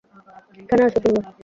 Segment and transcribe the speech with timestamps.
[0.61, 1.21] এখানে আসো, সিম্বা!